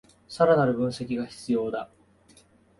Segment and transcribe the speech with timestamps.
[0.27, 1.87] さらなる分析が必要だ